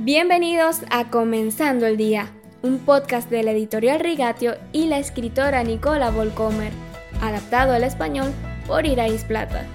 Bienvenidos 0.00 0.82
a 0.92 1.10
Comenzando 1.10 1.84
el 1.84 1.96
Día, 1.96 2.32
un 2.62 2.78
podcast 2.78 3.28
de 3.28 3.42
la 3.42 3.50
editorial 3.50 3.98
Rigatio 3.98 4.54
y 4.72 4.86
la 4.86 5.00
escritora 5.00 5.64
Nicola 5.64 6.12
Volcomer, 6.12 6.72
adaptado 7.20 7.72
al 7.72 7.82
español 7.82 8.32
por 8.68 8.86
Irais 8.86 9.24
Plata. 9.24 9.66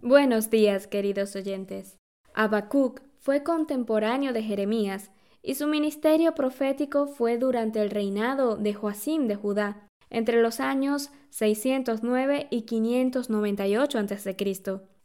Buenos 0.00 0.48
días, 0.48 0.86
queridos 0.86 1.36
oyentes. 1.36 1.98
Habacuc 2.32 3.02
fue 3.18 3.42
contemporáneo 3.42 4.32
de 4.32 4.42
Jeremías 4.42 5.10
y 5.42 5.56
su 5.56 5.66
ministerio 5.66 6.34
profético 6.34 7.06
fue 7.06 7.36
durante 7.36 7.82
el 7.82 7.90
reinado 7.90 8.56
de 8.56 8.72
Joacim 8.72 9.28
de 9.28 9.36
Judá, 9.36 9.90
entre 10.08 10.40
los 10.40 10.58
años 10.58 11.10
609 11.28 12.46
y 12.50 12.62
598 12.62 13.98
a.C. 13.98 14.36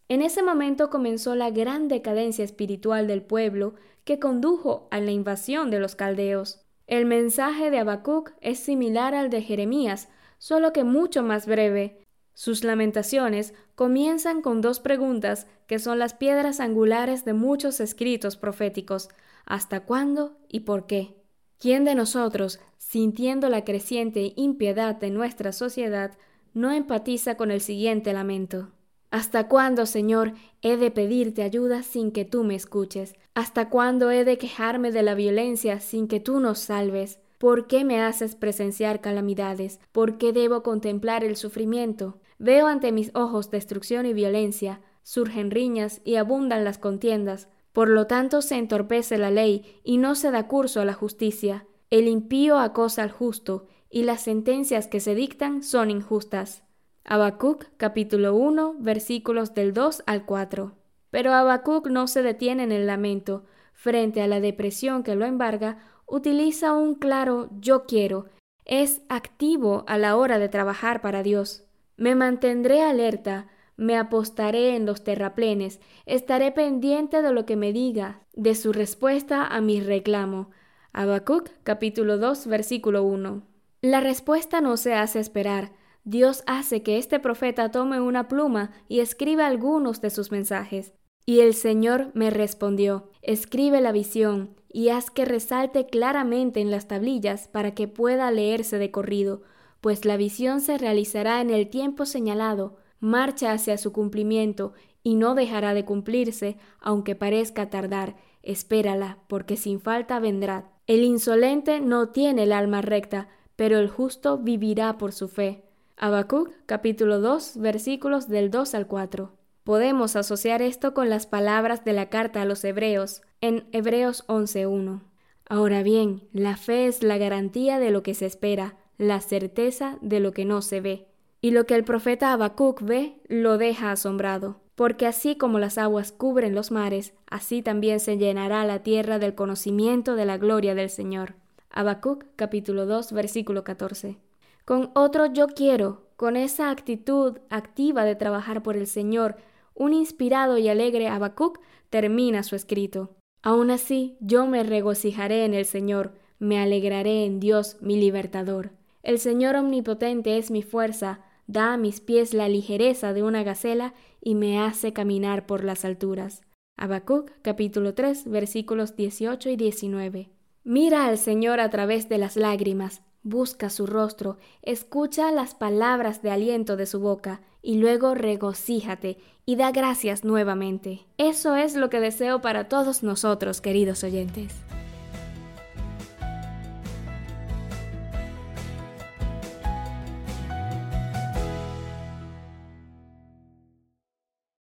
En 0.09 0.21
ese 0.21 0.41
momento 0.41 0.89
comenzó 0.89 1.35
la 1.35 1.49
gran 1.49 1.89
decadencia 1.89 2.45
espiritual 2.45 3.07
del 3.07 3.21
pueblo 3.21 3.75
que 4.05 4.19
condujo 4.19 4.87
a 4.89 5.01
la 5.01 5.11
invasión 5.11 5.69
de 5.69 5.79
los 5.79 5.95
caldeos. 5.95 6.61
El 6.87 7.05
mensaje 7.05 7.69
de 7.69 7.79
Habacuc 7.79 8.31
es 8.39 8.59
similar 8.59 9.13
al 9.13 9.29
de 9.29 9.41
Jeremías, 9.41 10.07
solo 10.37 10.71
que 10.71 10.85
mucho 10.85 11.23
más 11.23 11.45
breve. 11.45 11.99
Sus 12.33 12.63
lamentaciones 12.63 13.53
comienzan 13.75 14.41
con 14.41 14.61
dos 14.61 14.79
preguntas 14.79 15.47
que 15.67 15.79
son 15.79 15.99
las 15.99 16.13
piedras 16.13 16.61
angulares 16.61 17.25
de 17.25 17.33
muchos 17.33 17.81
escritos 17.81 18.37
proféticos. 18.37 19.09
¿Hasta 19.45 19.81
cuándo 19.81 20.37
y 20.47 20.61
por 20.61 20.85
qué? 20.85 21.15
¿Quién 21.59 21.83
de 21.83 21.95
nosotros, 21.95 22.61
sintiendo 22.77 23.49
la 23.49 23.65
creciente 23.65 24.31
impiedad 24.37 24.95
de 24.95 25.09
nuestra 25.09 25.51
sociedad, 25.51 26.17
no 26.53 26.71
empatiza 26.71 27.35
con 27.35 27.51
el 27.51 27.59
siguiente 27.59 28.13
lamento? 28.13 28.71
¿Hasta 29.09 29.47
cuándo, 29.47 29.85
Señor, 29.85 30.33
he 30.61 30.75
de 30.75 30.91
pedirte 30.91 31.43
ayuda 31.43 31.83
sin 31.83 32.11
que 32.11 32.25
tú 32.25 32.43
me 32.43 32.55
escuches? 32.55 33.15
¿Hasta 33.33 33.69
cuándo 33.69 34.11
he 34.11 34.25
de 34.25 34.37
quejarme 34.37 34.91
de 34.91 35.03
la 35.03 35.15
violencia 35.15 35.79
sin 35.79 36.07
que 36.07 36.19
tú 36.19 36.39
nos 36.39 36.59
salves? 36.59 37.19
¿Por 37.37 37.67
qué 37.67 37.85
me 37.85 38.01
haces 38.01 38.35
presenciar 38.35 38.99
calamidades? 38.99 39.79
¿Por 39.91 40.17
qué 40.17 40.33
debo 40.33 40.63
contemplar 40.63 41.23
el 41.23 41.37
sufrimiento? 41.37 42.19
Veo 42.39 42.67
ante 42.67 42.91
mis 42.91 43.11
ojos 43.15 43.49
destrucción 43.49 44.05
y 44.05 44.13
violencia, 44.13 44.81
surgen 45.03 45.51
riñas 45.51 46.01
y 46.03 46.15
abundan 46.15 46.63
las 46.63 46.77
contiendas. 46.77 47.47
Por 47.71 47.89
lo 47.89 48.07
tanto 48.07 48.41
se 48.41 48.55
entorpece 48.55 49.17
la 49.17 49.31
ley 49.31 49.79
y 49.83 49.97
no 49.97 50.15
se 50.15 50.31
da 50.31 50.47
curso 50.47 50.81
a 50.81 50.85
la 50.85 50.93
justicia. 50.93 51.65
El 51.89 52.07
impío 52.07 52.57
acosa 52.57 53.03
al 53.03 53.11
justo, 53.11 53.67
y 53.89 54.03
las 54.03 54.21
sentencias 54.21 54.87
que 54.87 54.99
se 54.99 55.15
dictan 55.15 55.63
son 55.63 55.91
injustas. 55.91 56.63
Habacuc 57.09 57.67
capítulo 57.77 58.35
1 58.35 58.75
versículos 58.79 59.53
del 59.53 59.73
2 59.73 60.03
al 60.07 60.25
4. 60.25 60.73
Pero 61.09 61.33
Habacuc 61.33 61.87
no 61.87 62.05
se 62.05 62.21
detiene 62.21 62.63
en 62.63 62.73
el 62.73 62.85
lamento. 62.85 63.45
Frente 63.71 64.21
a 64.21 64.27
la 64.27 64.41
depresión 64.41 65.03
que 65.03 65.15
lo 65.15 65.23
embarga, 65.23 65.77
utiliza 66.05 66.73
un 66.73 66.95
claro 66.95 67.49
yo 67.61 67.85
quiero. 67.85 68.25
Es 68.65 69.03
activo 69.07 69.85
a 69.87 69.97
la 69.97 70.17
hora 70.17 70.37
de 70.37 70.49
trabajar 70.49 70.99
para 70.99 71.23
Dios. 71.23 71.63
Me 71.95 72.13
mantendré 72.13 72.81
alerta, 72.81 73.47
me 73.77 73.95
apostaré 73.97 74.75
en 74.75 74.85
los 74.85 75.05
terraplenes, 75.05 75.79
estaré 76.05 76.51
pendiente 76.51 77.21
de 77.21 77.31
lo 77.31 77.45
que 77.45 77.55
me 77.55 77.71
diga, 77.71 78.19
de 78.33 78.53
su 78.53 78.73
respuesta 78.73 79.47
a 79.47 79.61
mi 79.61 79.79
reclamo. 79.79 80.49
Habacuc 80.91 81.51
capítulo 81.63 82.17
2 82.17 82.47
versículo 82.47 83.03
1. 83.03 83.43
La 83.81 84.01
respuesta 84.01 84.59
no 84.59 84.75
se 84.75 84.93
hace 84.93 85.21
esperar. 85.21 85.71
Dios 86.09 86.41
hace 86.47 86.83
que 86.83 86.97
este 86.97 87.19
profeta 87.19 87.69
tome 87.69 87.99
una 87.99 88.29
pluma 88.29 88.71
y 88.87 89.01
escriba 89.01 89.45
algunos 89.45 89.99
de 89.99 90.09
sus 90.09 90.31
mensajes. 90.31 90.93
Y 91.25 91.41
el 91.41 91.53
Señor 91.53 92.11
me 92.13 92.29
respondió, 92.29 93.11
escribe 93.21 93.81
la 93.81 93.91
visión 93.91 94.55
y 94.71 94.87
haz 94.87 95.11
que 95.11 95.25
resalte 95.25 95.87
claramente 95.87 96.61
en 96.61 96.71
las 96.71 96.87
tablillas 96.87 97.49
para 97.49 97.71
que 97.71 97.89
pueda 97.89 98.31
leerse 98.31 98.77
de 98.77 98.89
corrido, 98.89 99.41
pues 99.81 100.05
la 100.05 100.15
visión 100.15 100.61
se 100.61 100.77
realizará 100.77 101.41
en 101.41 101.49
el 101.49 101.67
tiempo 101.69 102.05
señalado, 102.05 102.77
marcha 103.01 103.51
hacia 103.51 103.77
su 103.77 103.91
cumplimiento 103.91 104.71
y 105.03 105.15
no 105.15 105.35
dejará 105.35 105.73
de 105.73 105.83
cumplirse, 105.83 106.55
aunque 106.79 107.15
parezca 107.15 107.69
tardar. 107.69 108.15
Espérala, 108.43 109.17
porque 109.27 109.57
sin 109.57 109.81
falta 109.81 110.19
vendrá. 110.19 110.71
El 110.87 111.03
insolente 111.03 111.81
no 111.81 112.11
tiene 112.11 112.43
el 112.43 112.53
alma 112.53 112.81
recta, 112.81 113.27
pero 113.57 113.77
el 113.77 113.89
justo 113.89 114.37
vivirá 114.37 114.97
por 114.97 115.11
su 115.11 115.27
fe. 115.27 115.66
Habacuc 115.99 116.51
capítulo 116.67 117.19
2 117.19 117.57
versículos 117.57 118.27
del 118.27 118.51
2 118.51 118.75
al 118.75 118.85
4. 118.85 119.31
Podemos 119.63 120.15
asociar 120.15 120.61
esto 120.61 120.93
con 120.93 121.09
las 121.09 121.25
palabras 121.25 121.85
de 121.85 121.93
la 121.93 122.07
carta 122.09 122.43
a 122.43 122.45
los 122.45 122.63
hebreos 122.63 123.23
en 123.41 123.67
Hebreos 123.71 124.23
11.1. 124.27 125.01
Ahora 125.49 125.81
bien, 125.81 126.27
la 126.33 126.55
fe 126.55 126.85
es 126.85 127.01
la 127.01 127.17
garantía 127.17 127.79
de 127.79 127.89
lo 127.89 128.03
que 128.03 128.13
se 128.13 128.27
espera, 128.27 128.77
la 128.99 129.21
certeza 129.21 129.97
de 130.01 130.19
lo 130.19 130.33
que 130.33 130.45
no 130.45 130.61
se 130.61 130.81
ve. 130.81 131.07
Y 131.41 131.49
lo 131.49 131.65
que 131.65 131.73
el 131.73 131.83
profeta 131.83 132.31
Habacuc 132.31 132.83
ve 132.83 133.19
lo 133.27 133.57
deja 133.57 133.91
asombrado, 133.91 134.61
porque 134.75 135.07
así 135.07 135.35
como 135.35 135.57
las 135.57 135.79
aguas 135.79 136.11
cubren 136.11 136.53
los 136.53 136.69
mares, 136.69 137.15
así 137.25 137.63
también 137.63 137.99
se 137.99 138.19
llenará 138.19 138.63
la 138.65 138.83
tierra 138.83 139.17
del 139.17 139.33
conocimiento 139.33 140.15
de 140.15 140.25
la 140.25 140.37
gloria 140.37 140.75
del 140.75 140.91
Señor. 140.91 141.33
Habacuc 141.71 142.23
capítulo 142.35 142.85
2 142.85 143.13
versículo 143.13 143.63
14 143.63 144.19
con 144.67 144.91
otro 144.95 145.27
yo 145.27 145.47
quiero, 145.47 146.09
con 146.17 146.35
esa 146.35 146.69
actitud 146.71 147.37
activa 147.49 148.03
de 148.03 148.17
trabajar 148.17 148.63
por 148.63 148.75
el 148.75 148.85
Señor, 148.85 149.37
un 149.73 149.93
inspirado 149.93 150.57
y 150.57 150.67
alegre 150.67 151.07
Habacuc 151.07 151.61
termina 151.89 152.43
su 152.43 152.57
escrito. 152.57 153.15
Aún 153.41 153.71
así, 153.71 154.17
yo 154.19 154.45
me 154.45 154.63
regocijaré 154.63 155.45
en 155.45 155.53
el 155.53 155.63
Señor, 155.63 156.15
me 156.37 156.59
alegraré 156.59 157.23
en 157.23 157.39
Dios 157.39 157.77
mi 157.79 157.95
libertador. 157.95 158.71
El 159.03 159.19
Señor 159.19 159.55
omnipotente 159.55 160.37
es 160.37 160.51
mi 160.51 160.63
fuerza, 160.63 161.21
da 161.47 161.71
a 161.71 161.77
mis 161.77 162.01
pies 162.01 162.33
la 162.33 162.49
ligereza 162.49 163.13
de 163.13 163.23
una 163.23 163.43
gacela 163.43 163.93
y 164.19 164.35
me 164.35 164.59
hace 164.59 164.91
caminar 164.91 165.45
por 165.45 165.63
las 165.63 165.85
alturas. 165.85 166.41
Habacuc 166.75 167.31
capítulo 167.41 167.93
3 167.93 168.29
versículos 168.29 168.97
18 168.97 169.49
y 169.49 169.55
19. 169.55 170.29
Mira 170.65 171.05
al 171.05 171.17
Señor 171.17 171.61
a 171.61 171.69
través 171.69 172.09
de 172.09 172.17
las 172.17 172.35
lágrimas, 172.35 173.01
busca 173.29 173.69
su 173.69 173.85
rostro, 173.85 174.37
escucha 174.61 175.31
las 175.31 175.55
palabras 175.55 176.21
de 176.21 176.31
aliento 176.31 176.75
de 176.75 176.85
su 176.85 176.99
boca 176.99 177.41
y 177.61 177.77
luego 177.77 178.15
regocíjate 178.15 179.17
y 179.45 179.55
da 179.55 179.71
gracias 179.71 180.23
nuevamente. 180.23 181.05
Eso 181.17 181.55
es 181.55 181.75
lo 181.75 181.89
que 181.89 181.99
deseo 181.99 182.41
para 182.41 182.67
todos 182.67 183.03
nosotros, 183.03 183.61
queridos 183.61 184.03
oyentes. 184.03 184.66